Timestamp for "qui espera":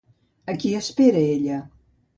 0.63-1.23